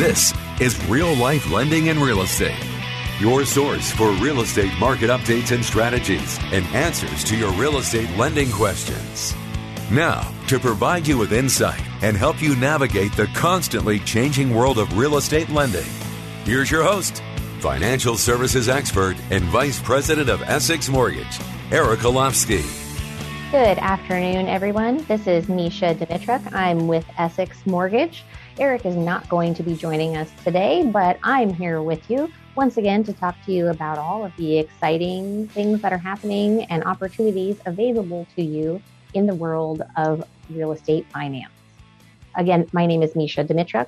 [0.00, 0.32] This
[0.62, 2.64] is Real Life Lending and Real Estate,
[3.18, 8.08] your source for real estate market updates and strategies and answers to your real estate
[8.16, 9.34] lending questions.
[9.90, 14.96] Now, to provide you with insight and help you navigate the constantly changing world of
[14.96, 15.84] real estate lending,
[16.44, 17.22] here's your host,
[17.58, 21.38] financial services expert and vice president of Essex Mortgage,
[21.70, 22.64] Eric Olofsky.
[23.50, 25.04] Good afternoon, everyone.
[25.04, 26.54] This is Mesha Dimitruk.
[26.54, 28.24] I'm with Essex Mortgage.
[28.60, 32.76] Eric is not going to be joining us today, but I'm here with you once
[32.76, 36.84] again to talk to you about all of the exciting things that are happening and
[36.84, 38.82] opportunities available to you
[39.14, 41.54] in the world of real estate finance.
[42.36, 43.86] Again, my name is Mesha Dimitruk,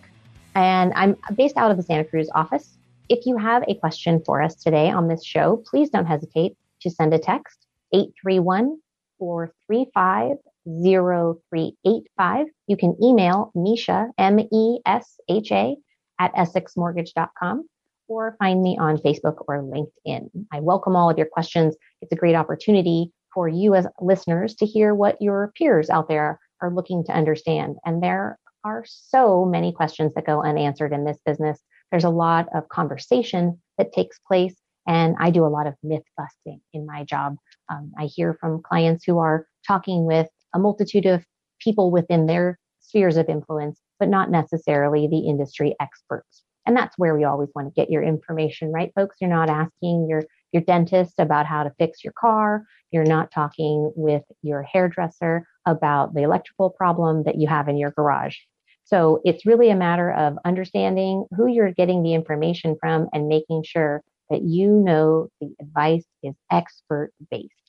[0.54, 2.78] and I'm based out of the Santa Cruz office.
[3.10, 6.88] If you have a question for us today on this show, please don't hesitate to
[6.88, 8.78] send a text 831
[9.18, 12.46] 435 0385.
[12.66, 15.76] You can email Mesha, M E S H A,
[16.20, 17.64] at essexmortgage.com
[18.08, 20.28] or find me on Facebook or LinkedIn.
[20.52, 21.76] I welcome all of your questions.
[22.00, 26.38] It's a great opportunity for you as listeners to hear what your peers out there
[26.60, 27.76] are looking to understand.
[27.84, 31.58] And there are so many questions that go unanswered in this business.
[31.90, 34.54] There's a lot of conversation that takes place,
[34.86, 37.36] and I do a lot of myth busting in my job.
[37.70, 41.24] Um, I hear from clients who are talking with a multitude of
[41.60, 46.42] people within their spheres of influence, but not necessarily the industry experts.
[46.66, 49.16] And that's where we always want to get your information, right, folks?
[49.20, 52.64] You're not asking your your dentist about how to fix your car.
[52.90, 57.90] You're not talking with your hairdresser about the electrical problem that you have in your
[57.90, 58.36] garage.
[58.84, 63.64] So it's really a matter of understanding who you're getting the information from and making
[63.64, 67.61] sure that you know the advice is expert based.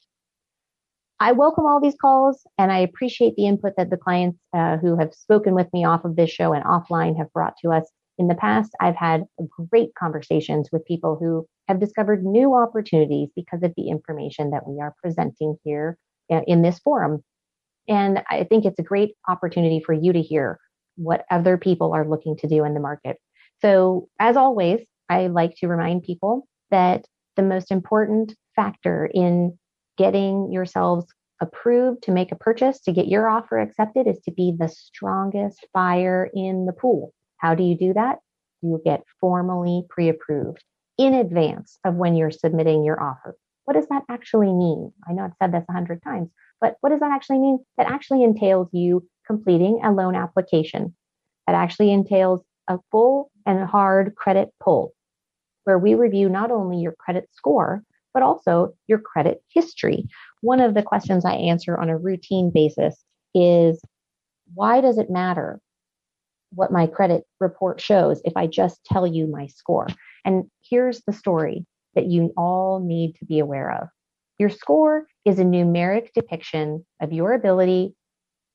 [1.23, 4.97] I welcome all these calls and I appreciate the input that the clients uh, who
[4.97, 7.89] have spoken with me off of this show and offline have brought to us.
[8.17, 9.23] In the past, I've had
[9.71, 14.81] great conversations with people who have discovered new opportunities because of the information that we
[14.81, 15.97] are presenting here
[16.29, 17.23] uh, in this forum.
[17.87, 20.59] And I think it's a great opportunity for you to hear
[20.97, 23.15] what other people are looking to do in the market.
[23.61, 27.05] So, as always, I like to remind people that
[27.37, 29.57] the most important factor in
[29.97, 31.05] getting yourselves
[31.41, 35.65] approved to make a purchase, to get your offer accepted, is to be the strongest
[35.73, 37.13] buyer in the pool.
[37.37, 38.19] How do you do that?
[38.61, 40.63] You get formally pre approved
[40.97, 43.35] in advance of when you're submitting your offer.
[43.65, 44.91] What does that actually mean?
[45.07, 46.29] I know I've said this a hundred times,
[46.61, 47.59] but what does that actually mean?
[47.77, 50.95] That actually entails you completing a loan application.
[51.47, 54.93] That actually entails a full and hard credit pull
[55.65, 57.83] where we review not only your credit score,
[58.13, 60.05] but also your credit history.
[60.41, 63.03] One of the questions I answer on a routine basis
[63.33, 63.81] is
[64.53, 65.59] why does it matter
[66.53, 69.87] what my credit report shows if I just tell you my score?
[70.25, 71.65] And here's the story
[71.95, 73.87] that you all need to be aware of.
[74.39, 77.95] Your score is a numeric depiction of your ability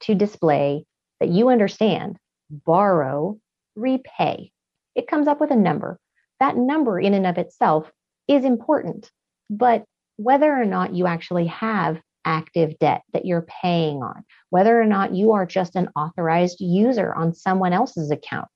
[0.01, 0.85] to display
[1.21, 2.19] that you understand,
[2.51, 3.39] borrow,
[3.77, 4.51] repay.
[4.95, 5.99] It comes up with a number.
[6.41, 7.91] That number in and of itself
[8.29, 9.11] is important.
[9.51, 9.85] But
[10.17, 15.15] whether or not you actually have active debt that you're paying on, whether or not
[15.15, 18.49] you are just an authorized user on someone else's account,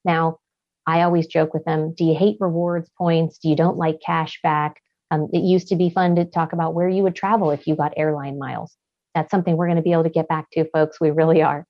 [0.05, 0.39] Now,
[0.87, 3.39] I always joke with them, do you hate rewards points?
[3.39, 4.81] Do you don't like cash back?
[5.11, 7.77] Um, it used to be fun to talk about where you would travel if you
[7.77, 8.75] got airline miles.
[9.17, 11.01] That's something we're going to be able to get back to, folks.
[11.01, 11.65] We really are.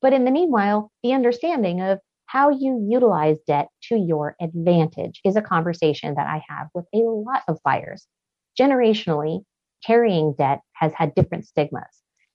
[0.00, 5.34] But in the meanwhile, the understanding of how you utilize debt to your advantage is
[5.34, 8.06] a conversation that I have with a lot of buyers.
[8.58, 9.40] Generationally,
[9.84, 11.82] carrying debt has had different stigmas.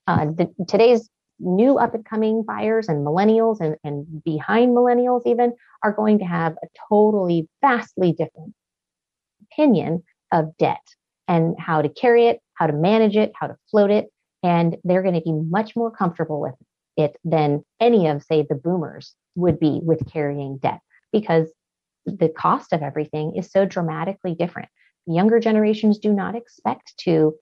[0.06, 1.09] Uh, the, today's
[1.39, 6.25] new up and coming buyers and millennials and, and behind millennials even are going to
[6.25, 8.53] have a totally vastly different
[9.44, 10.03] opinion
[10.33, 10.86] of debt
[11.30, 14.07] and how to carry it, how to manage it, how to float it.
[14.44, 16.56] And they're going to be much more comfortable with
[16.98, 20.80] it than any of, say, the boomers would be with carrying debt
[21.12, 21.52] because
[22.06, 24.70] the cost of everything is so dramatically different.
[25.06, 27.36] Younger generations do not expect to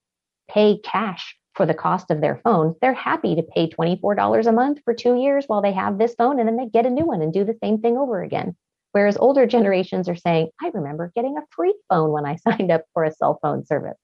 [0.50, 2.76] pay cash for the cost of their phone.
[2.82, 6.40] They're happy to pay $24 a month for two years while they have this phone
[6.40, 8.56] and then they get a new one and do the same thing over again.
[8.92, 12.84] Whereas older generations are saying, I remember getting a free phone when I signed up
[12.94, 13.98] for a cell phone service.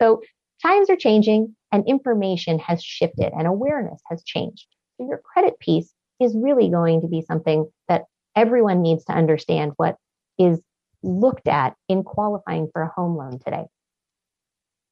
[0.00, 0.22] So
[0.62, 4.66] times are changing and information has shifted and awareness has changed.
[4.96, 9.72] So your credit piece is really going to be something that everyone needs to understand
[9.76, 9.96] what
[10.38, 10.60] is
[11.02, 13.66] looked at in qualifying for a home loan today.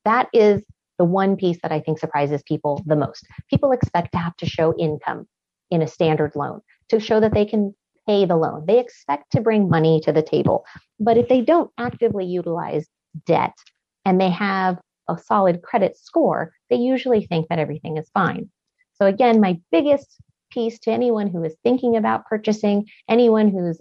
[0.05, 0.63] That is
[0.99, 3.27] the one piece that I think surprises people the most.
[3.51, 5.27] People expect to have to show income
[5.71, 7.75] in a standard loan to show that they can
[8.07, 8.65] pay the loan.
[8.67, 10.65] They expect to bring money to the table.
[11.01, 12.87] But if they don't actively utilize
[13.27, 13.55] debt
[14.05, 18.51] and they have a solid credit score, they usually think that everything is fine.
[18.95, 20.21] So again, my biggest
[20.51, 23.81] piece to anyone who is thinking about purchasing, anyone who's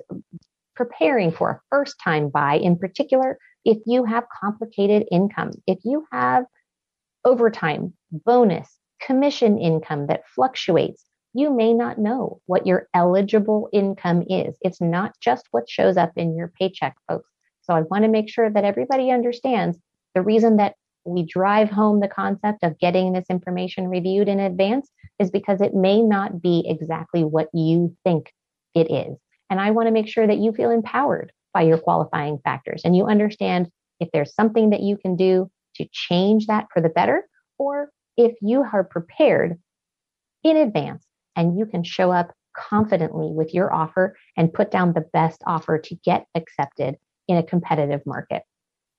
[0.76, 6.06] preparing for a first time buy in particular, if you have complicated income, if you
[6.12, 6.46] have
[7.24, 14.56] overtime, bonus, commission income that fluctuates, you may not know what your eligible income is.
[14.62, 17.30] It's not just what shows up in your paycheck, folks.
[17.64, 19.78] So I want to make sure that everybody understands
[20.14, 20.76] the reason that
[21.06, 25.74] we drive home the concept of getting this information reviewed in advance is because it
[25.74, 28.34] may not be exactly what you think
[28.74, 29.18] it is.
[29.50, 32.96] And I want to make sure that you feel empowered by your qualifying factors and
[32.96, 33.70] you understand
[34.00, 37.24] if there's something that you can do to change that for the better,
[37.58, 39.60] or if you are prepared
[40.44, 41.06] in advance
[41.36, 45.78] and you can show up confidently with your offer and put down the best offer
[45.78, 46.96] to get accepted
[47.28, 48.44] in a competitive market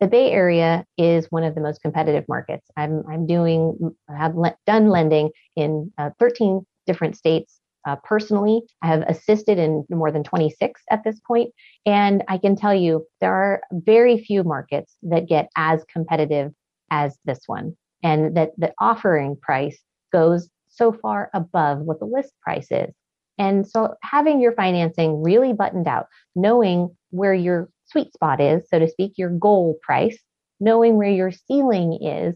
[0.00, 2.68] the Bay Area is one of the most competitive markets.
[2.76, 8.62] I'm I'm doing I have le- done lending in uh, 13 different states uh, personally.
[8.82, 11.52] I have assisted in more than 26 at this point,
[11.86, 16.52] and I can tell you there are very few markets that get as competitive
[16.90, 19.78] as this one, and that the offering price
[20.12, 22.92] goes so far above what the list price is.
[23.38, 28.78] And so having your financing really buttoned out, knowing where your sweet spot is, so
[28.78, 30.18] to speak, your goal price,
[30.60, 32.34] knowing where your ceiling is,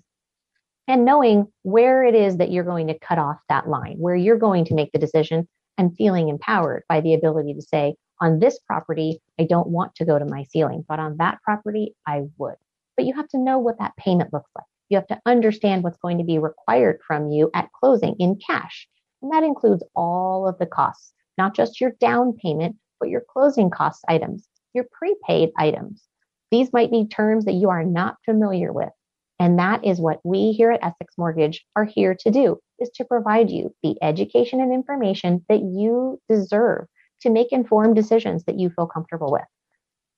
[0.89, 4.39] and knowing where it is that you're going to cut off that line, where you're
[4.39, 5.49] going to make the decision
[5.79, 10.05] and feeling empowered by the ability to say, on this property, I don't want to
[10.05, 12.57] go to my ceiling, but on that property, I would.
[12.97, 14.67] But you have to know what that payment looks like.
[14.91, 18.89] You have to understand what's going to be required from you at closing in cash.
[19.23, 23.71] And that includes all of the costs, not just your down payment, but your closing
[23.71, 26.05] cost items, your prepaid items.
[26.51, 28.91] These might be terms that you are not familiar with.
[29.39, 33.05] And that is what we here at Essex Mortgage are here to do is to
[33.05, 36.87] provide you the education and information that you deserve
[37.23, 39.45] to make informed decisions that you feel comfortable with.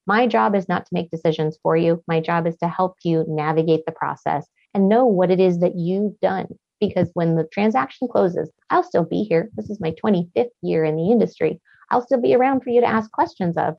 [0.06, 2.02] My job is not to make decisions for you.
[2.09, 5.76] My job is to help you navigate the process and know what it is that
[5.76, 6.47] you've done.
[6.80, 9.50] Because when the transaction closes, I'll still be here.
[9.54, 11.61] This is my 25th year in the industry.
[11.90, 13.76] I'll still be around for you to ask questions of.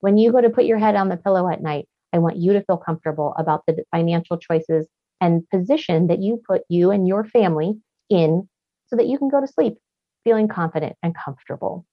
[0.00, 2.52] When you go to put your head on the pillow at night, I want you
[2.52, 4.86] to feel comfortable about the financial choices
[5.20, 7.74] and position that you put you and your family
[8.10, 8.48] in
[8.88, 9.74] so that you can go to sleep
[10.24, 11.86] feeling confident and comfortable.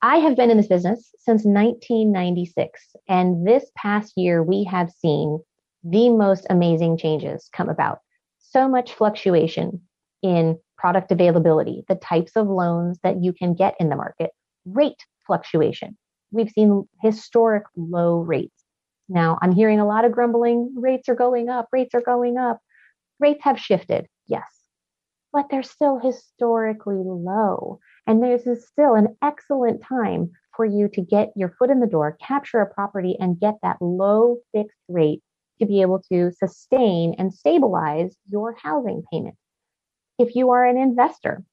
[0.00, 5.40] I have been in this business since 1996, and this past year we have seen
[5.82, 7.98] the most amazing changes come about.
[8.38, 9.82] So much fluctuation
[10.22, 14.30] in product availability, the types of loans that you can get in the market,
[14.64, 15.98] rate fluctuation,
[16.30, 18.64] we've seen historic low rates.
[19.08, 22.58] Now, I'm hearing a lot of grumbling rates are going up, rates are going up.
[23.20, 24.46] Rates have shifted, yes,
[25.32, 27.80] but they're still historically low.
[28.06, 32.16] And there's still an excellent time for you to get your foot in the door,
[32.20, 35.22] capture a property, and get that low fixed rate
[35.60, 39.34] to be able to sustain and stabilize your housing payment.
[40.18, 41.44] If you are an investor,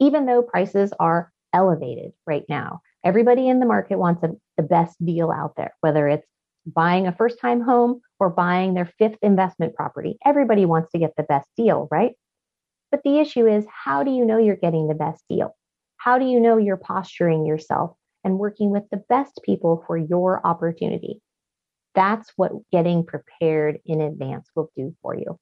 [0.00, 4.96] even though prices are elevated right now, everybody in the market wants a, the best
[5.04, 6.26] deal out there, whether it's
[6.66, 10.16] buying a first time home or buying their fifth investment property.
[10.24, 12.12] Everybody wants to get the best deal, right?
[12.90, 15.56] But the issue is how do you know you're getting the best deal?
[15.96, 20.46] How do you know you're posturing yourself and working with the best people for your
[20.46, 21.20] opportunity?
[21.94, 25.38] That's what getting prepared in advance will do for you.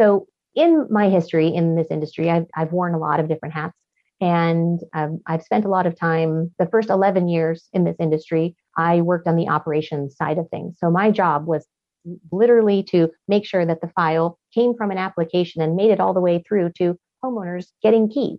[0.00, 3.76] So, in my history in this industry, I've, I've worn a lot of different hats.
[4.20, 8.56] And um, I've spent a lot of time, the first 11 years in this industry,
[8.76, 10.76] I worked on the operations side of things.
[10.78, 11.66] So my job was
[12.32, 16.14] literally to make sure that the file came from an application and made it all
[16.14, 18.38] the way through to homeowners getting keys.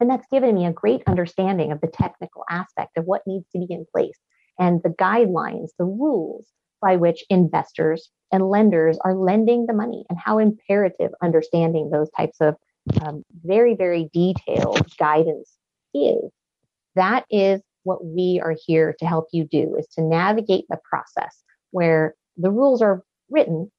[0.00, 3.58] And that's given me a great understanding of the technical aspect of what needs to
[3.58, 4.18] be in place
[4.58, 6.46] and the guidelines, the rules
[6.80, 12.40] by which investors and lenders are lending the money and how imperative understanding those types
[12.40, 12.54] of
[13.02, 15.56] um, very, very detailed guidance
[15.94, 16.30] is.
[16.94, 21.42] That is what we are here to help you do is to navigate the process
[21.70, 23.70] where the rules are written,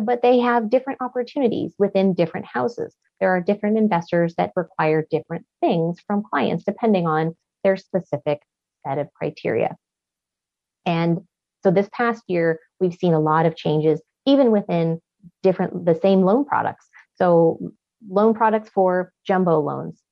[0.00, 2.94] but they have different opportunities within different houses.
[3.20, 8.40] There are different investors that require different things from clients depending on their specific
[8.86, 9.76] set of criteria.
[10.84, 11.20] And
[11.62, 15.00] so this past year, we've seen a lot of changes, even within
[15.42, 16.88] different, the same loan products.
[17.14, 17.58] So
[18.08, 20.02] loan products for jumbo loans,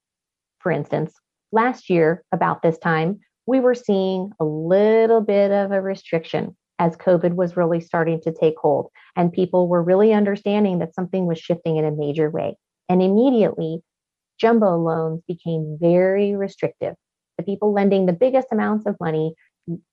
[0.60, 1.14] for instance,
[1.52, 6.96] last year, about this time, we were seeing a little bit of a restriction as
[6.96, 8.90] COVID was really starting to take hold.
[9.16, 12.56] And people were really understanding that something was shifting in a major way.
[12.88, 13.80] And immediately,
[14.40, 16.94] jumbo loans became very restrictive.
[17.38, 19.34] The people lending the biggest amounts of money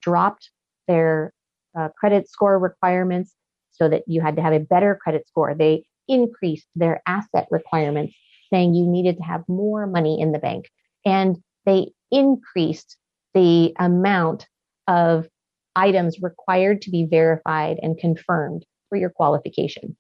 [0.01, 0.49] dropped
[0.87, 1.33] their
[1.77, 3.33] uh, credit score requirements
[3.71, 5.53] so that you had to have a better credit score.
[5.53, 8.15] They increased their asset requirements,
[8.51, 10.65] saying you needed to have more money in the bank.
[11.05, 12.97] And they increased
[13.33, 14.47] the amount
[14.87, 15.27] of
[15.75, 19.95] items required to be verified and confirmed for your qualification.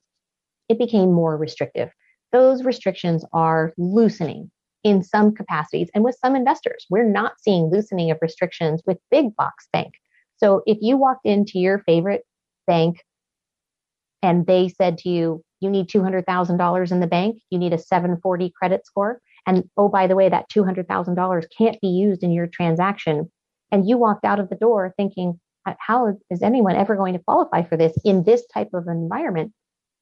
[0.69, 1.91] It became more restrictive.
[2.31, 4.51] Those restrictions are loosening
[4.83, 6.85] in some capacities and with some investors.
[6.89, 9.93] We're not seeing loosening of restrictions with big box bank.
[10.37, 12.23] So if you walked into your favorite
[12.67, 13.03] bank
[14.21, 18.51] and they said to you, you need $200,000 in the bank, you need a 740
[18.57, 23.31] credit score, and oh, by the way, that $200,000 can't be used in your transaction,
[23.71, 27.19] and you walked out of the door thinking, uh, how is anyone ever going to
[27.19, 29.53] qualify for this in this type of environment?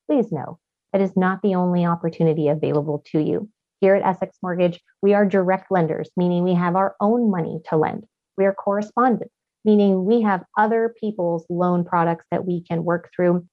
[0.08, 0.60] Please know
[0.94, 3.50] that is not the only opportunity available to you.
[3.82, 7.78] Here at Essex Mortgage, we are direct lenders, meaning we have our own money to
[7.78, 8.06] lend.
[8.38, 9.32] We are correspondent,
[9.66, 13.46] meaning we have other people's loan products that we can work through.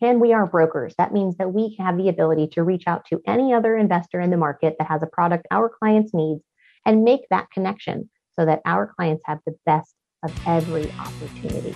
[0.00, 0.94] And we are brokers.
[0.98, 4.30] That means that we have the ability to reach out to any other investor in
[4.30, 6.40] the market that has a product our clients need
[6.84, 11.74] and make that connection so that our clients have the best of every opportunity.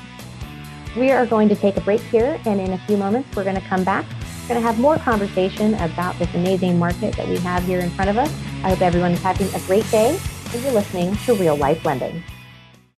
[0.96, 3.54] We are going to take a break here, and in a few moments, we're going
[3.54, 4.04] to come back.
[4.42, 7.90] We're going to have more conversation about this amazing market that we have here in
[7.90, 8.30] front of us.
[8.64, 10.18] I hope everyone is having a great day,
[10.52, 12.22] and you're listening to Real Life Lending.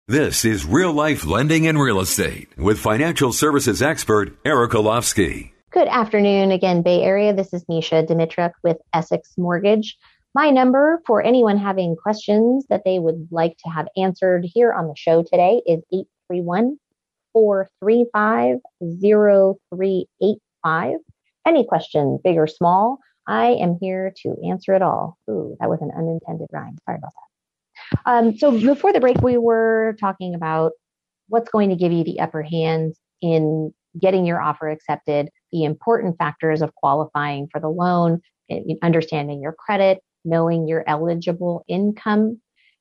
[0.09, 5.51] This is Real Life Lending and Real Estate with financial services expert Eric Olofsky.
[5.69, 7.31] Good afternoon again, Bay Area.
[7.31, 9.99] This is Mesha Dimitruk with Essex Mortgage.
[10.33, 14.87] My number for anyone having questions that they would like to have answered here on
[14.87, 16.79] the show today is 831
[17.33, 20.97] 435 0385.
[21.45, 22.97] Any question, big or small,
[23.27, 25.19] I am here to answer it all.
[25.29, 26.79] Ooh, that was an unintended rhyme.
[26.83, 27.28] Sorry about that.
[28.05, 30.73] Um, so before the break, we were talking about
[31.27, 36.17] what's going to give you the upper hand in getting your offer accepted, the important
[36.17, 38.21] factors of qualifying for the loan,
[38.81, 42.39] understanding your credit, knowing your eligible income,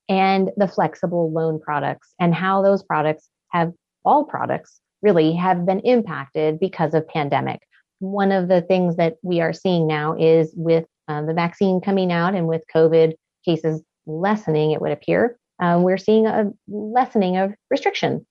[0.08, 3.72] and the flexible loan products and how those products have
[4.04, 7.60] all products really have been impacted because of pandemic.
[8.00, 12.12] One of the things that we are seeing now is with um, the vaccine coming
[12.12, 17.52] out and with COVID cases lessening, it would appear, um, we're seeing a lessening of
[17.70, 18.26] restriction.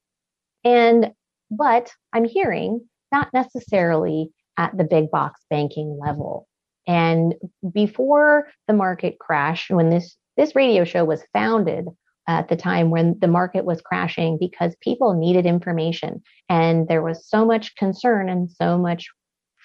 [0.64, 1.12] And,
[1.52, 2.82] but I'm hearing
[3.12, 6.48] not necessarily at the big box banking level.
[6.88, 7.36] And
[7.74, 11.86] before the market crashed, when this, this radio show was founded
[12.28, 17.28] at the time when the market was crashing because people needed information and there was
[17.28, 19.08] so much concern and so much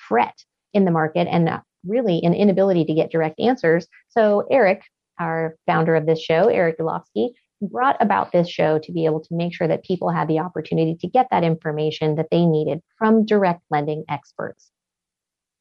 [0.08, 0.34] fret
[0.72, 1.48] in the market and
[1.86, 3.86] really an inability to get direct answers.
[4.08, 4.82] So Eric,
[5.22, 9.34] our founder of this show, Eric Olofsky, brought about this show to be able to
[9.34, 13.24] make sure that people had the opportunity to get that information that they needed from
[13.24, 14.70] direct lending experts.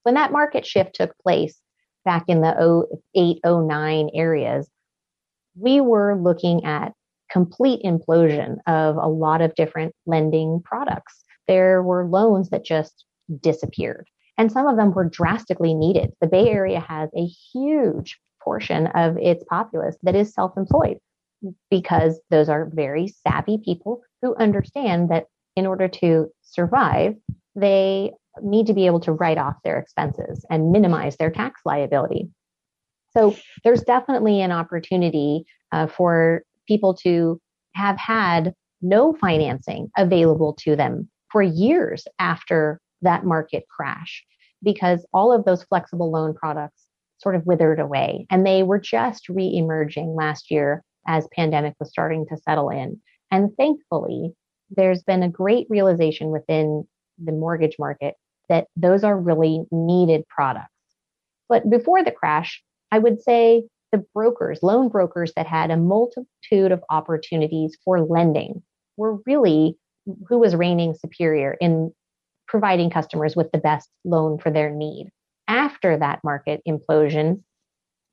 [0.04, 1.60] When that market shift took place
[2.04, 4.68] back in the 08, 09 areas,
[5.56, 6.94] we were looking at
[7.32, 11.24] complete implosion of a lot of different lending products.
[11.48, 13.06] There were loans that just
[13.42, 14.08] disappeared,
[14.40, 16.12] and some of them were drastically needed.
[16.20, 20.98] The Bay Area has a huge portion of its populace that is self employed
[21.70, 27.16] because those are very savvy people who understand that in order to survive,
[27.56, 32.30] they need to be able to write off their expenses and minimize their tax liability.
[33.12, 37.42] So there's definitely an opportunity uh, for people to
[37.76, 44.24] have had no financing available to them for years after that market crash
[44.64, 46.86] because all of those flexible loan products
[47.22, 48.26] sort of withered away.
[48.30, 53.00] And they were just re-emerging last year as pandemic was starting to settle in.
[53.32, 54.34] And thankfully
[54.70, 56.88] there's been a great realization within
[57.24, 58.16] the mortgage market
[58.50, 60.72] that those are really needed products.
[61.50, 62.62] But before the crash
[62.94, 68.64] i would say the brokers, loan brokers that had a multitude of opportunities for lending
[68.98, 69.78] were really
[70.28, 71.92] who was reigning superior in
[72.48, 75.10] providing customers with the best loan for their need.
[75.48, 77.44] After that market implosion,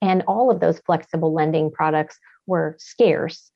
[0.00, 3.50] and all of those flexible lending products were scarce,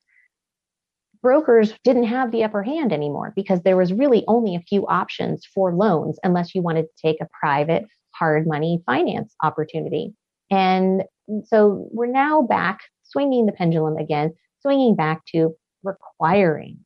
[1.21, 5.45] brokers didn't have the upper hand anymore because there was really only a few options
[5.45, 10.13] for loans unless you wanted to take a private hard money finance opportunity.
[10.51, 11.03] And
[11.45, 16.79] so we're now back swinging the pendulum again, swinging back to requiring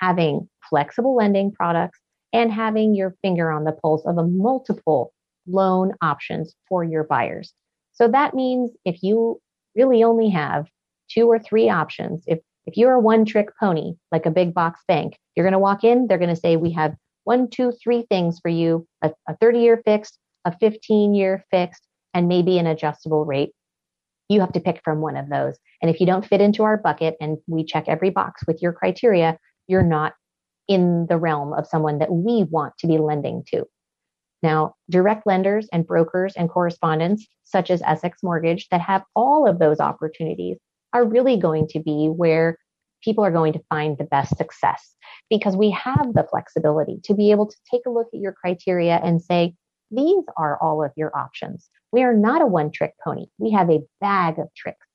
[0.00, 1.98] having flexible lending products
[2.32, 5.12] and having your finger on the pulse of a multiple
[5.46, 7.52] loan options for your buyers.
[7.92, 9.40] So that means if you
[9.74, 10.66] really only have
[11.10, 14.80] two or three options, if if you're a one trick pony like a big box
[14.86, 16.94] bank, you're going to walk in, they're going to say, We have
[17.24, 21.86] one, two, three things for you a, a 30 year fixed, a 15 year fixed,
[22.14, 23.52] and maybe an adjustable rate
[24.30, 25.58] you have to pick from one of those.
[25.82, 28.72] And if you don't fit into our bucket and we check every box with your
[28.72, 29.36] criteria,
[29.66, 30.14] you're not
[30.68, 33.64] in the realm of someone that we want to be lending to.
[34.42, 39.58] Now, direct lenders and brokers and correspondents, such as Essex Mortgage, that have all of
[39.58, 40.56] those opportunities
[40.92, 42.56] are really going to be where
[43.02, 44.94] people are going to find the best success
[45.28, 49.00] because we have the flexibility to be able to take a look at your criteria
[49.02, 49.54] and say,
[49.90, 51.68] these are all of your options.
[51.92, 53.26] We are not a one trick pony.
[53.38, 54.86] We have a bag of tricks.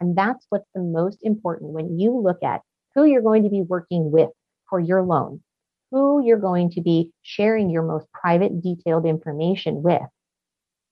[0.00, 2.60] And that's what's the most important when you look at
[2.94, 4.30] who you're going to be working with
[4.68, 5.42] for your loan,
[5.92, 10.02] who you're going to be sharing your most private, detailed information with.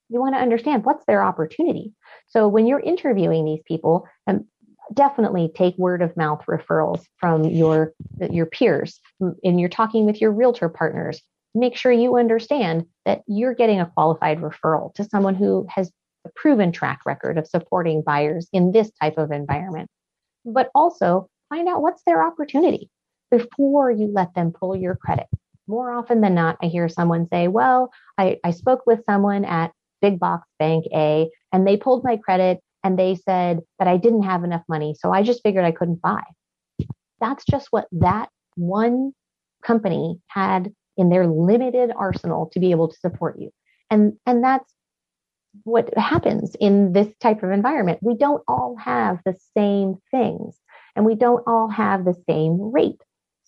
[0.08, 1.92] You want to understand what's their opportunity.
[2.28, 4.46] So when you're interviewing these people, um,
[4.92, 7.92] definitely take word of mouth referrals from your
[8.28, 11.22] your peers and you're talking with your realtor partners
[11.54, 15.90] make sure you understand that you're getting a qualified referral to someone who has
[16.24, 19.88] a proven track record of supporting buyers in this type of environment.
[20.44, 22.88] But also find out what's their opportunity
[23.30, 25.26] before you let them pull your credit.
[25.66, 29.72] More often than not, I hear someone say, Well, I, I spoke with someone at
[30.00, 34.22] Big Box Bank A and they pulled my credit and they said that I didn't
[34.22, 34.94] have enough money.
[34.98, 36.22] So I just figured I couldn't buy.
[37.20, 39.12] That's just what that one
[39.62, 43.50] company had in their limited arsenal to be able to support you.
[43.90, 44.72] And, and that's
[45.64, 47.98] what happens in this type of environment.
[48.02, 50.56] We don't all have the same things
[50.96, 53.00] and we don't all have the same rate.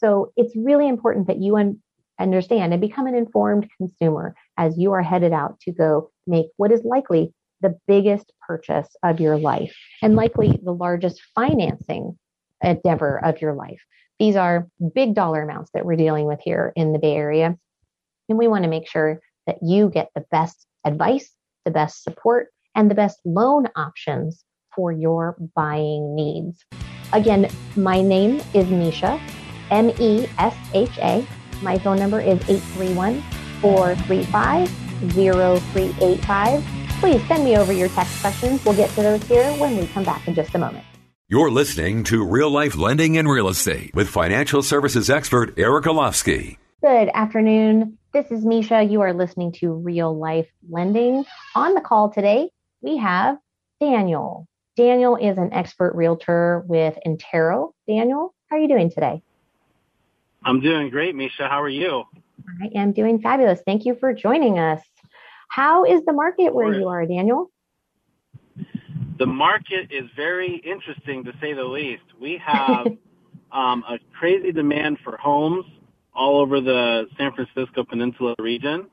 [0.03, 1.81] So it's really important that you un-
[2.19, 6.73] understand and become an informed consumer as you are headed out to go make what
[6.73, 12.19] is likely the biggest purchase of your life and likely the largest financing
[12.63, 13.81] endeavor of your life.
[14.19, 17.57] These are big dollar amounts that we're dealing with here in the Bay Area.
[18.29, 21.31] And we want to make sure that you get the best advice,
[21.65, 26.65] the best support, and the best loan options for your buying needs.
[27.13, 29.21] Again, my name is Mesha,
[29.73, 31.27] M E S H A.
[31.63, 33.23] My phone number is 831
[33.61, 34.69] 435
[35.15, 36.65] 0385.
[37.01, 38.65] Please send me over your text questions.
[38.65, 40.85] We'll get to those here when we come back in just a moment.
[41.29, 46.59] You're listening to Real Life Lending and Real Estate with financial services expert Eric Olofsky.
[46.83, 47.97] Good afternoon.
[48.13, 48.91] This is Mesha.
[48.91, 51.25] You are listening to Real Life Lending.
[51.55, 52.51] On the call today,
[52.83, 53.39] we have
[53.81, 54.47] Daniel.
[54.77, 57.73] Daniel is an expert realtor with Intero.
[57.89, 59.23] Daniel, how are you doing today?
[60.45, 61.49] I'm doing great, Mesha.
[61.49, 62.05] How are you?
[62.63, 63.61] I am doing fabulous.
[63.65, 64.81] Thank you for joining us.
[65.49, 67.51] How is the market where you are, Daniel?
[69.19, 72.03] the market is very interesting to say the least.
[72.21, 72.87] We have
[73.53, 75.65] um, a crazy demand for homes
[76.15, 78.87] all over the San Francisco Peninsula region,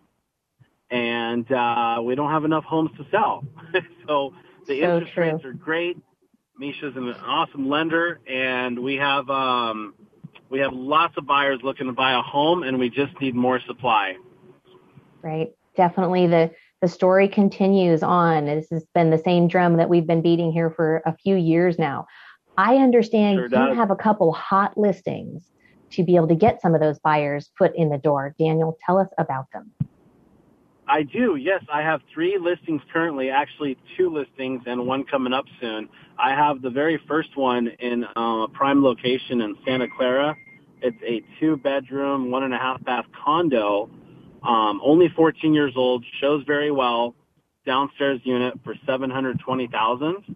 [0.92, 3.44] and uh, we don't have enough homes to sell.
[4.08, 4.34] so
[4.68, 5.32] the So interest true.
[5.32, 5.98] rates are great.
[6.62, 9.96] Mesha's an awesome lender, and we have um,
[10.50, 13.60] we have lots of buyers looking to buy a home, and we just need more
[13.62, 14.16] supply.
[15.22, 15.50] right?
[15.76, 18.46] Definitely the the story continues on.
[18.46, 21.78] This has been the same drum that we've been beating here for a few years
[21.78, 22.08] now.
[22.58, 25.50] I understand Sure you have a couple hot listings
[25.92, 28.34] to be able to get some of those buyers put in the door.
[28.40, 29.72] Daniel, tell us about them.
[30.90, 31.64] I do, yes.
[31.72, 35.88] I have three listings currently, actually two listings and one coming up soon.
[36.18, 40.36] I have the very first one in uh, a prime location in Santa Clara.
[40.82, 43.90] It's a two bedroom, one and a half bath condo,
[44.44, 47.14] um, only 14 years old, shows very well,
[47.66, 50.36] downstairs unit for 720000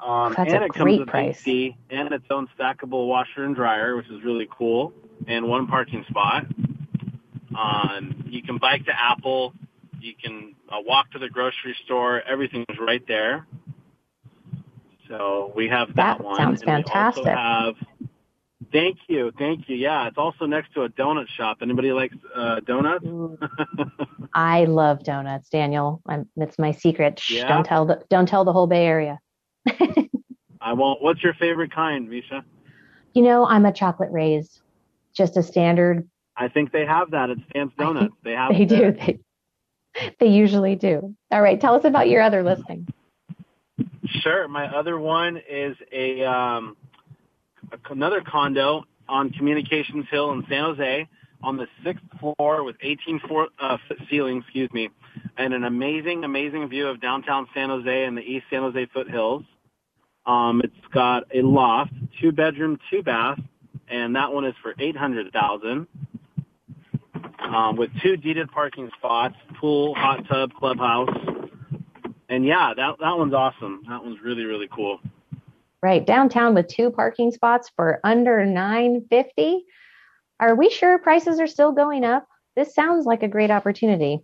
[0.00, 1.40] um, That's and a it comes with price.
[1.46, 4.92] AC and its own stackable washer and dryer, which is really cool,
[5.28, 6.46] and one parking spot.
[7.56, 9.52] Um, you can bike to Apple.
[10.00, 12.22] You can uh, walk to the grocery store.
[12.22, 13.46] Everything's right there.
[15.08, 16.36] So we have that, That one.
[16.36, 17.26] sounds and we also fantastic.
[17.26, 17.74] have-
[18.72, 19.76] thank you, thank you.
[19.76, 21.58] Yeah, it's also next to a donut shop.
[21.60, 23.04] Anybody likes uh, donuts?
[24.34, 26.00] I love donuts, Daniel.
[26.06, 27.20] I'm, it's my secret.
[27.20, 27.48] Shh, Yeah?
[27.48, 29.18] Don't tell the don't tell the whole Bay Area.
[30.60, 31.02] I won't.
[31.02, 32.42] What's your favorite kind, Mesha?
[33.14, 34.60] You know, I'm a chocolate raised,
[35.14, 36.08] just a standard.
[36.36, 38.14] I think they have that at Stan's Donuts.
[38.24, 38.52] They have.
[38.52, 38.92] They do.
[38.92, 39.18] They,
[40.20, 41.14] they usually do.
[41.30, 42.88] All right, tell us about your other listing.
[44.06, 44.48] Sure.
[44.48, 46.76] My other one is a um,
[47.72, 51.08] a- another condo on Communications Hill in San Jose
[51.42, 54.90] on the sixth floor with 18 floor, uh, foot ceiling, excuse me,
[55.36, 59.42] and an amazing, amazing view of downtown San Jose and the East San Jose foothills.
[60.24, 63.40] Um, it's got a loft, two bedroom, two bath,
[63.88, 65.86] and that one is for 800,000.
[67.52, 71.10] Um, with two deeded parking spots, pool, hot tub, clubhouse.
[72.28, 73.82] And yeah, that that one's awesome.
[73.88, 75.00] That one's really really cool.
[75.82, 79.64] Right, downtown with two parking spots for under 950.
[80.40, 82.26] Are we sure prices are still going up?
[82.54, 84.20] This sounds like a great opportunity,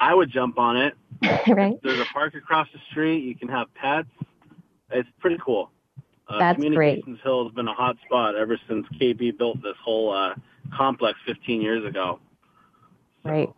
[0.00, 0.94] I would jump on it.
[1.48, 1.78] right?
[1.82, 3.22] There's a park across the street.
[3.22, 4.08] You can have pets.
[4.90, 5.70] It's pretty cool.
[6.30, 7.02] Uh, That's great.
[7.02, 10.34] Communications Hill has been a hot spot ever since KB built this whole uh,
[10.72, 12.20] complex 15 years ago.
[13.24, 13.50] Right.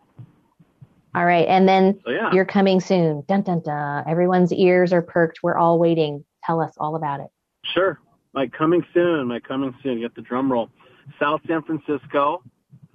[1.15, 3.23] All right, and then So yeah, you're coming soon.
[3.27, 4.03] Dun dun dun.
[4.07, 5.39] Everyone's ears are perked.
[5.43, 6.25] We're all waiting.
[6.43, 7.27] Tell us all about it.
[7.73, 7.99] sure.
[8.33, 9.27] My coming soon.
[9.27, 10.01] My coming soon.
[10.01, 10.69] Get the drum roll.
[11.19, 12.41] South San Francisco,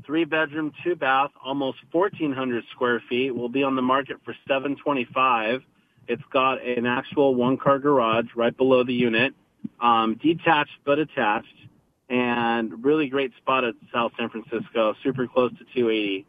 [0.05, 3.31] three bedroom, two bath, almost 1,400 square feet.
[3.31, 5.61] Will be on the market for 725.
[6.09, 9.33] It's got an actual one car garage right below the unit,
[9.81, 11.55] um, detached but attached,
[12.09, 14.95] and really great spot at South San Francisco.
[15.03, 16.27] Super close to 280.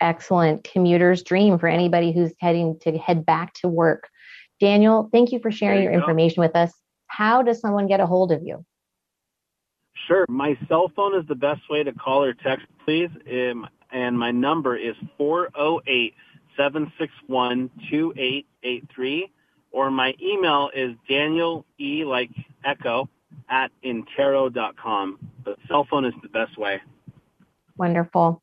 [0.00, 4.08] Excellent commuter's dream for anybody who's heading to head back to work.
[4.58, 5.98] Daniel, thank you for sharing There your go.
[5.98, 6.72] information with us.
[7.06, 8.64] How does someone get a hold of you?
[10.06, 10.24] Sure.
[10.28, 13.10] My cell phone is the best way to call or text, please.
[13.30, 16.14] Um, and my number is 408
[16.56, 19.32] 761 2883.
[19.72, 22.04] Or my email is Daniel E.
[22.04, 22.30] like
[22.64, 23.08] Echo
[23.48, 25.18] at Intero.com.
[25.44, 26.80] But cell phone is the best way.
[27.76, 28.42] Wonderful.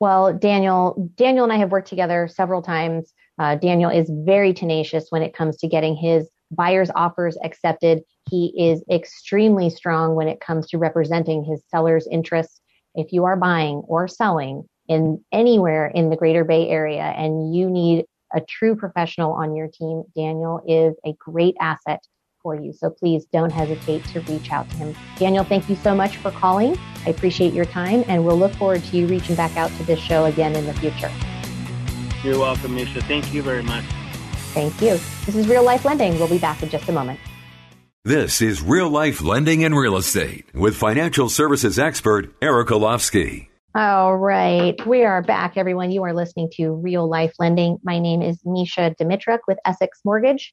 [0.00, 3.12] Well, Daniel, Daniel and I have worked together several times.
[3.38, 8.02] Uh, Daniel is very tenacious when it comes to getting his buyer's offers accepted.
[8.30, 12.60] He is extremely strong when it comes to representing his seller's interests.
[12.94, 17.68] If you are buying or selling in anywhere in the greater Bay Area and you
[17.68, 22.06] need a true professional on your team, Daniel is a great asset
[22.42, 22.72] for you.
[22.72, 24.94] So please don't hesitate to reach out to him.
[25.16, 26.78] Daniel, thank you so much for calling.
[27.06, 29.98] I appreciate your time and we'll look forward to you reaching back out to this
[29.98, 31.10] show again in the future.
[32.22, 33.02] You're welcome, Mesha.
[33.02, 33.84] Thank you very much.
[34.54, 34.98] Thank you.
[35.26, 36.18] This is Real Life Lending.
[36.18, 37.20] We'll be back in just a moment.
[38.04, 43.47] This is Real Life Lending and Real Estate with financial services expert Eric Olofsky.
[43.78, 44.74] All right.
[44.88, 45.92] We are back, everyone.
[45.92, 47.78] You are listening to Real Life Lending.
[47.84, 50.52] My name is Mesha Dimitruk with Essex Mortgage.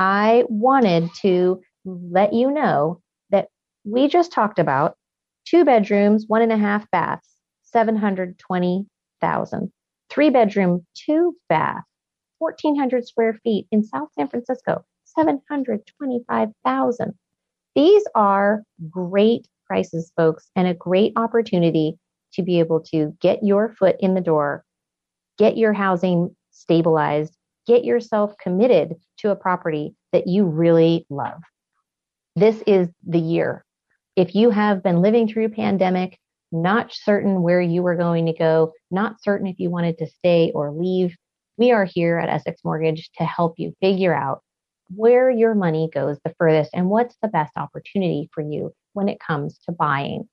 [0.00, 3.00] I wanted to let you know
[3.86, 4.96] we just talked about
[5.46, 7.28] two bedrooms, one and a half baths,
[7.62, 9.72] 720,000.
[10.10, 11.84] Three bedroom, two bath,
[12.38, 17.14] 1,400 square feet in South San Francisco, 725,000.
[17.74, 21.98] These are great prices, folks, and a great opportunity
[22.34, 24.64] to be able to get your foot in the door,
[25.38, 27.34] get your housing stabilized,
[27.66, 31.40] get yourself committed to a property that you really love.
[32.36, 33.65] This is the year.
[34.16, 36.18] If you have been living through pandemic,
[36.50, 40.52] not certain where you were going to go, not certain if you wanted to stay
[40.54, 41.14] or leave,
[41.58, 44.40] we are here at Essex Mortgage to help you figure out
[44.94, 49.20] where your money goes the furthest and what's the best opportunity for you when it
[49.20, 50.26] comes to buying.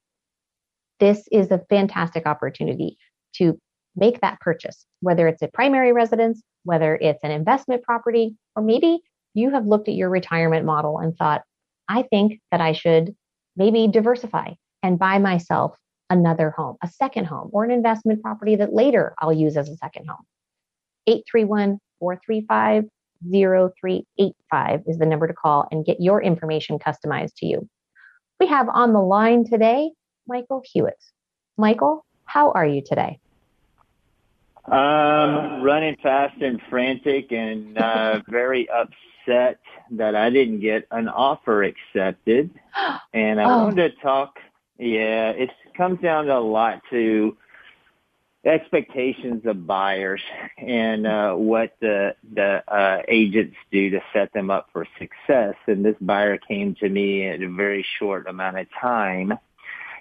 [1.00, 2.98] This is a fantastic opportunity
[3.36, 3.60] to
[3.96, 9.00] make that purchase, whether it's a primary residence, whether it's an investment property, or maybe
[9.34, 11.42] you have looked at your retirement model and thought,
[11.90, 13.16] I think that I should
[13.56, 15.76] maybe diversify and buy myself
[16.10, 19.78] another home, a second home, or an investment property that later I'll use as a
[19.78, 20.26] second home.
[21.08, 22.86] 831 435
[23.32, 27.68] 0385 is the number to call and get your information customized to you.
[28.40, 29.92] We have on the line today
[30.28, 31.02] Michael Hewitt.
[31.58, 33.20] Michael, how are you today?
[34.66, 41.64] Um, running fast and frantic and uh, very upset that I didn't get an offer
[41.64, 42.50] accepted.
[43.14, 43.66] And I oh.
[43.66, 44.40] wanted to talk.
[44.80, 47.38] Yeah, it comes down to a lot to
[48.46, 50.22] expectations of buyers
[50.58, 55.56] and uh, what the the uh, agents do to set them up for success.
[55.68, 59.38] And this buyer came to me in a very short amount of time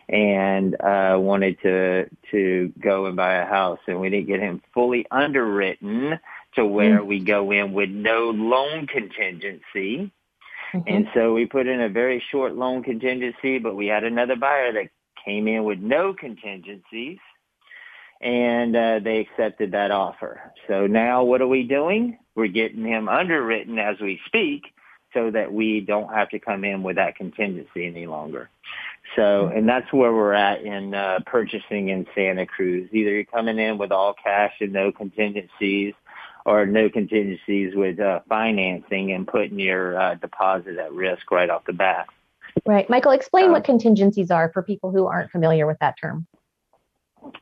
[0.08, 4.62] and uh, wanted to to go and buy a house, and we didn't get him
[4.74, 6.18] fully underwritten
[6.54, 7.08] to where mm-hmm.
[7.08, 10.12] we go in with no loan contingency.
[10.72, 10.80] Mm-hmm.
[10.86, 14.72] And so we put in a very short loan contingency, but we had another buyer
[14.72, 14.90] that
[15.24, 17.18] came in with no contingencies
[18.20, 20.40] and uh, they accepted that offer.
[20.68, 22.18] So now what are we doing?
[22.34, 24.62] We're getting him underwritten as we speak
[25.12, 28.48] so that we don't have to come in with that contingency any longer.
[29.16, 32.88] So, and that's where we're at in uh, purchasing in Santa Cruz.
[32.92, 35.94] Either you're coming in with all cash and no contingencies
[36.44, 41.64] or no contingencies with uh, financing and putting your uh, deposit at risk right off
[41.66, 42.06] the bat.
[42.66, 42.88] Right.
[42.90, 46.26] Michael, explain what contingencies are for people who aren't familiar with that term.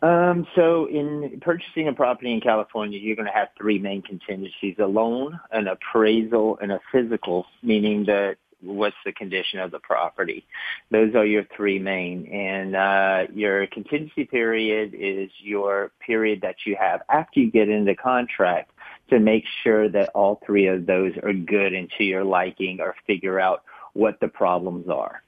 [0.02, 4.76] Um, so in purchasing a property in California, you're going to have three main contingencies,
[4.78, 10.44] a loan, an appraisal, and a physical, meaning that what's the condition of the property.
[10.90, 12.26] Those are your three main.
[12.26, 17.94] And uh, your contingency period is your period that you have after you get into
[17.94, 18.70] contract
[19.10, 22.94] to make sure that all three of those are good and to your liking or
[23.06, 25.22] figure out what the problems are.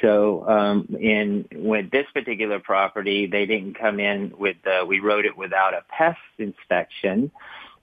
[0.00, 5.26] So um, in with this particular property, they didn't come in with uh, we wrote
[5.26, 7.30] it without a pest inspection,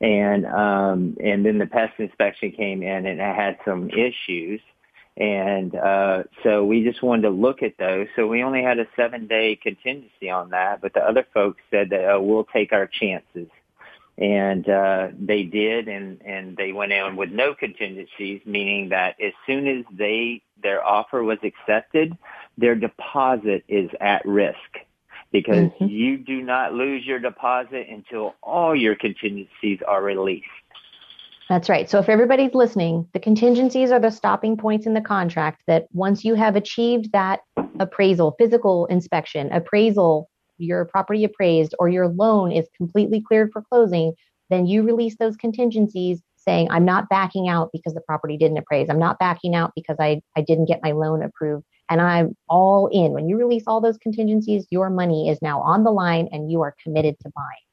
[0.02, 4.60] and um, and then the pest inspection came in and it had some issues,
[5.16, 8.08] and uh, so we just wanted to look at those.
[8.16, 11.92] So we only had a seven day contingency on that, but the other folks said
[11.92, 13.48] that uh, we'll take our chances
[14.20, 19.32] and uh, they did, and and they went in with no contingencies, meaning that as
[19.48, 22.18] soon as they their offer was accepted,
[22.58, 24.58] their deposit is at risk
[25.32, 25.86] because mm-hmm.
[25.86, 30.48] you do not lose your deposit until all your contingencies are released.
[31.48, 31.90] That's right.
[31.90, 36.26] So if everybody's listening, the contingencies are the stopping points in the contract that once
[36.26, 37.40] you have achieved that
[37.80, 44.14] appraisal, physical inspection, appraisal your property appraised or your loan is completely cleared for closing,
[44.50, 48.90] then you release those contingencies saying, I'm not backing out because the property didn't appraise.
[48.90, 51.66] I'm not backing out because I, I didn't get my loan approved.
[51.90, 53.14] And I'm all in.
[53.14, 56.62] When you release all those contingencies, your money is now on the line and you
[56.62, 57.66] are committed to buying.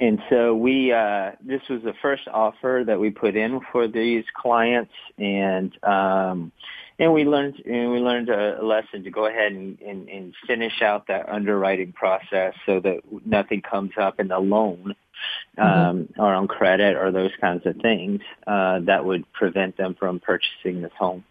[0.00, 4.24] And so we, uh, this was the first offer that we put in for these
[4.34, 6.50] clients, and um,
[6.98, 10.82] and we learned and we learned a lesson to go ahead and, and, and finish
[10.82, 14.94] out that underwriting process so that nothing comes up in the loan
[15.58, 15.62] mm-hmm.
[15.62, 16.20] um, mm-hmm.
[16.20, 20.82] or on credit or those kinds of things uh, that would prevent them from purchasing
[20.82, 21.24] this home.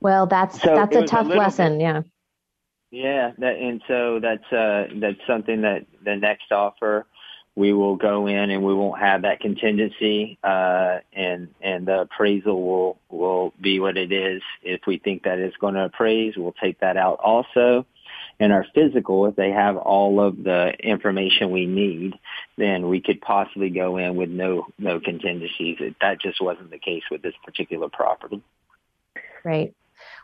[0.00, 2.02] Well, that's so that's a tough a lesson, bit, yeah.
[2.90, 7.06] Yeah, that, and so that's uh, that's something that the next offer
[7.54, 12.62] we will go in and we won't have that contingency, uh, and and the appraisal
[12.62, 14.42] will will be what it is.
[14.62, 17.86] If we think that it's going to appraise, we'll take that out also.
[18.40, 22.18] And our physical, if they have all of the information we need,
[22.56, 25.78] then we could possibly go in with no no contingencies.
[26.00, 28.42] That just wasn't the case with this particular property.
[29.44, 29.74] Right.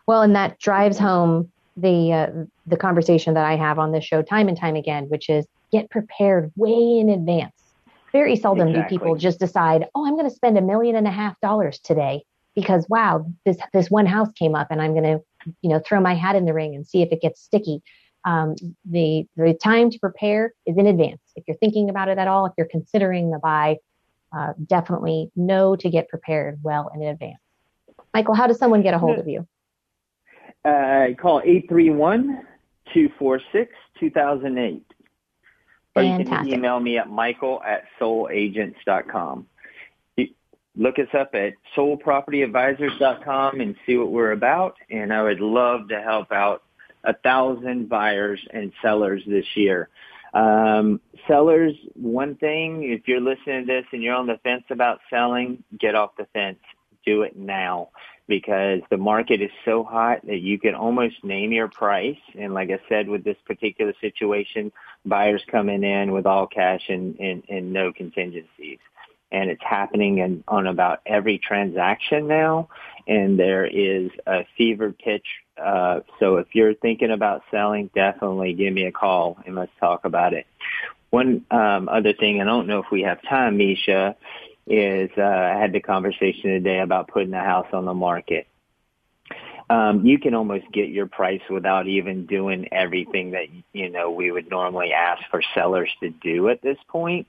[0.07, 4.23] Well, and that drives home the uh, the conversation that I have on this show
[4.23, 7.53] time and time again, which is get prepared way in advance.
[8.11, 8.97] Very seldom exactly.
[8.97, 11.79] do people just decide, oh, I'm going to spend a million and a half dollars
[11.79, 12.23] today
[12.55, 16.01] because wow, this this one house came up and I'm going to, you know, throw
[16.01, 17.81] my hat in the ring and see if it gets sticky.
[18.25, 21.21] Um, the the time to prepare is in advance.
[21.35, 23.77] If you're thinking about it at all, if you're considering the buy,
[24.35, 27.39] uh, definitely know to get prepared well in advance.
[28.13, 29.47] Michael, how does someone get a hold of you?
[30.65, 32.41] Uh, call 831
[32.93, 34.83] 246 2008.
[35.99, 39.47] Or you can email me at michael at soulagents.com.
[40.75, 44.77] Look us up at soulpropertyadvisors.com and see what we're about.
[44.89, 46.63] And I would love to help out
[47.03, 49.89] a thousand buyers and sellers this year.
[50.33, 54.99] Um, sellers, one thing, if you're listening to this and you're on the fence about
[55.09, 56.59] selling, get off the fence.
[57.05, 57.89] Do it now
[58.29, 62.19] because the market is so hot that you can almost name your price.
[62.39, 64.71] And like I said, with this particular situation,
[65.03, 68.77] buyers coming in with all cash and, and, and no contingencies.
[69.31, 72.69] And it's happening in, on about every transaction now.
[73.07, 75.25] And there is a fever pitch.
[75.61, 80.05] Uh, so if you're thinking about selling, definitely give me a call and let's talk
[80.05, 80.45] about it.
[81.09, 84.15] One um, other thing, I don't know if we have time, Mesha,
[84.69, 88.47] is uh, I had the conversation today about putting the house on the market.
[89.69, 94.31] Um, you can almost get your price without even doing everything that you know we
[94.31, 97.27] would normally ask for sellers to do at this point,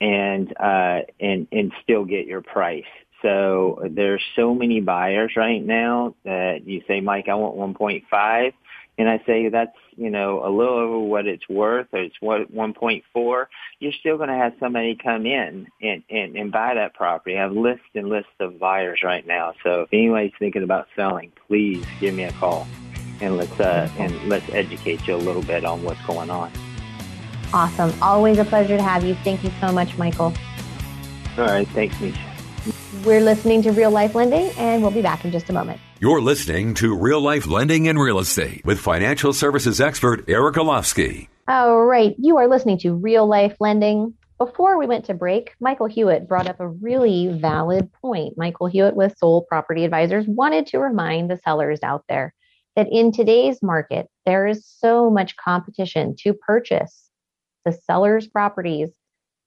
[0.00, 2.84] and uh, and and still get your price.
[3.22, 8.52] So there's so many buyers right now that you say, Mike, I want 1.5
[8.98, 12.52] and I say that's you know a little over what it's worth, or it's what
[12.52, 13.46] 1.4,
[13.78, 17.36] you're still going to have somebody come in and, and and buy that property.
[17.36, 19.54] I have lists and lists of buyers right now.
[19.62, 22.66] So if anybody's thinking about selling, please give me a call,
[23.20, 26.50] and let's uh, and let's educate you a little bit on what's going on.
[27.52, 27.92] Awesome!
[28.02, 29.14] Always a pleasure to have you.
[29.16, 30.32] Thank you so much, Michael.
[31.38, 32.35] All right, thanks, Mesha.
[33.04, 35.80] We're listening to Real Life Lending, and we'll be back in just a moment.
[36.00, 41.28] You're listening to Real Life Lending and Real Estate with financial services expert Eric Olofsky.
[41.48, 44.14] All right, you are listening to Real Life Lending.
[44.38, 48.34] Before we went to break, Michael Hewitt brought up a really valid point.
[48.36, 52.34] Michael Hewitt with Soul Property Advisors wanted to remind the sellers out there
[52.76, 57.10] that in today's market, there is so much competition to purchase
[57.64, 58.90] the seller's properties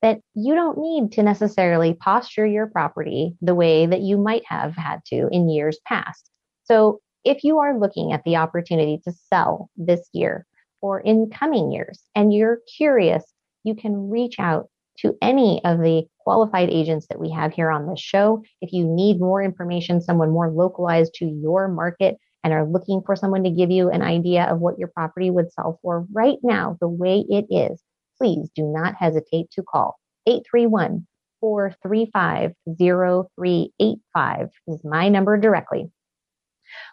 [0.01, 4.75] that you don't need to necessarily posture your property the way that you might have
[4.75, 6.29] had to in years past.
[6.63, 10.45] So if you are looking at the opportunity to sell this year
[10.81, 13.23] or in coming years and you're curious,
[13.63, 17.87] you can reach out to any of the qualified agents that we have here on
[17.87, 18.43] this show.
[18.61, 23.15] If you need more information, someone more localized to your market and are looking for
[23.15, 26.77] someone to give you an idea of what your property would sell for right now,
[26.79, 27.81] the way it is,
[28.19, 31.07] please do not hesitate to call 831
[31.39, 35.89] 435 0385 is my number directly.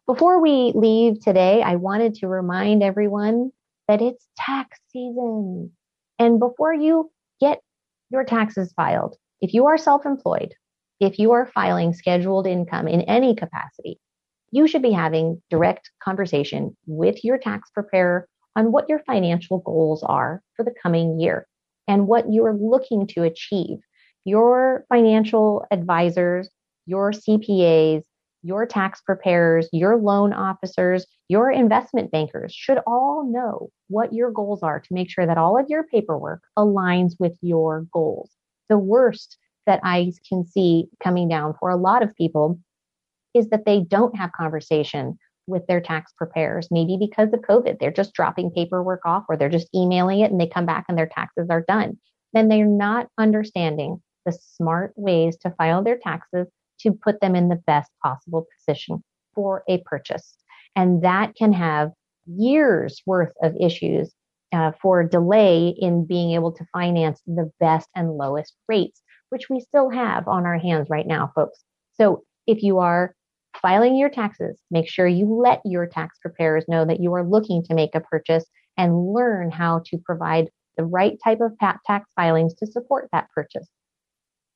[0.06, 3.50] Before we leave today, I wanted to remind everyone
[3.88, 5.72] that it's tax season.
[6.18, 7.10] And before you
[7.40, 7.60] get
[8.10, 10.54] your taxes filed, if you are self employed,
[11.00, 13.98] if you are filing scheduled income in any capacity,
[14.50, 20.02] you should be having direct conversation with your tax preparer on what your financial goals
[20.02, 21.46] are for the coming year
[21.86, 23.78] and what you're looking to achieve.
[24.24, 26.48] Your financial advisors,
[26.86, 28.02] your CPAs,
[28.42, 34.62] your tax preparers, your loan officers, your investment bankers should all know what your goals
[34.62, 38.30] are to make sure that all of your paperwork aligns with your goals.
[38.68, 42.58] The worst that I can see coming down for a lot of people
[43.34, 47.78] is that they don't have conversation with their tax preparers, maybe because of COVID.
[47.78, 50.98] They're just dropping paperwork off or they're just emailing it and they come back and
[50.98, 51.98] their taxes are done.
[52.32, 56.48] Then they're not understanding the smart ways to file their taxes
[56.80, 59.02] to put them in the best possible position
[59.34, 60.36] for a purchase.
[60.74, 61.92] And that can have
[62.26, 64.12] years worth of issues
[64.52, 69.60] uh, for delay in being able to finance the best and lowest rates, which we
[69.60, 71.64] still have on our hands right now, folks.
[71.94, 73.14] So if you are
[73.60, 77.62] filing your taxes, make sure you let your tax preparers know that you are looking
[77.64, 78.44] to make a purchase
[78.76, 81.52] and learn how to provide the right type of
[81.86, 83.68] tax filings to support that purchase.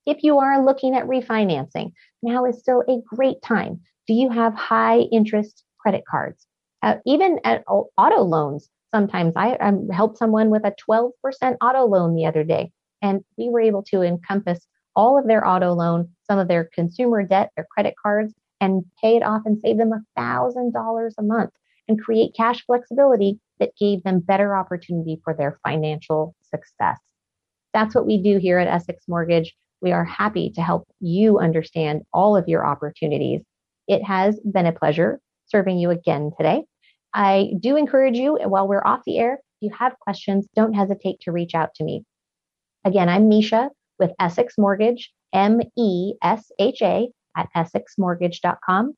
[0.07, 1.92] If you are looking at refinancing,
[2.22, 3.80] now is still a great time.
[4.07, 6.46] Do you have high interest credit cards?
[6.82, 11.12] Uh, even at auto loans, sometimes I, I helped someone with a 12%
[11.61, 12.72] auto loan the other day,
[13.03, 17.22] and we were able to encompass all of their auto loan, some of their consumer
[17.22, 21.50] debt, their credit cards, and pay it off and save them $1,000 a month
[21.88, 26.98] and create cash flexibility that gave them better opportunity for their financial success.
[27.74, 29.54] That's what we do here at Essex Mortgage.
[29.82, 33.42] We are happy to help you understand all of your opportunities.
[33.88, 36.64] It has been a pleasure serving you again today.
[37.12, 41.20] I do encourage you while we're off the air, if you have questions, don't hesitate
[41.20, 42.04] to reach out to me.
[42.84, 48.95] Again, I'm Mesha with Essex Mortgage, M E S H A at essexmortgage.com,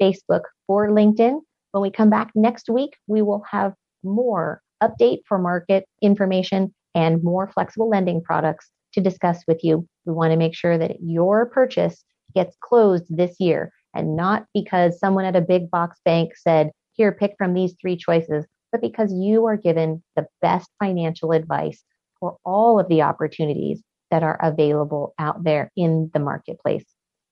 [0.00, 1.40] Facebook or LinkedIn.
[1.72, 7.22] When we come back next week, we will have more update for market information and
[7.22, 9.86] more flexible lending products to discuss with you.
[10.04, 12.02] We want to make sure that your purchase
[12.34, 17.12] gets closed this year and not because someone at a big box bank said, here,
[17.12, 21.82] pick from these three choices, but because you are given the best financial advice
[22.18, 26.84] for all of the opportunities that are available out there in the marketplace.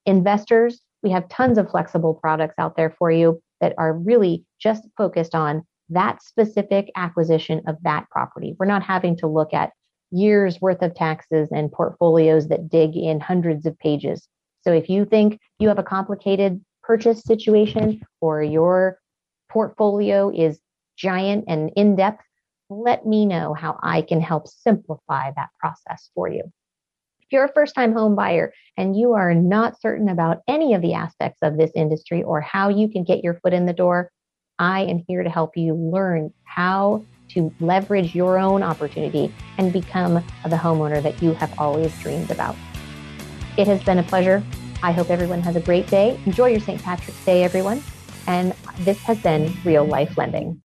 [0.08, 4.88] Investors, we have tons of flexible products out there for you that are really just
[4.96, 8.56] focused on that specific acquisition of that property.
[8.58, 9.72] We're not having to look at
[10.10, 14.26] years worth of taxes and portfolios that dig in hundreds of pages.
[14.62, 18.98] So if you think you have a complicated purchase situation or your
[19.50, 20.58] portfolio is
[20.96, 22.24] giant and in depth,
[22.70, 26.50] let me know how I can help simplify that process for you.
[27.28, 30.80] If you're a first time home buyer and you are not certain about any of
[30.80, 34.10] the aspects of this industry or how you can get your foot in the door,
[34.58, 37.04] I am here to help you learn how
[37.34, 42.56] to leverage your own opportunity and become the homeowner that you have always dreamed about.
[43.58, 44.42] It has been a pleasure.
[44.82, 46.18] I hope everyone has a great day.
[46.24, 46.82] Enjoy your St.
[46.82, 47.82] Patrick's Day, everyone.
[48.26, 50.62] And this has been Real Life Lending.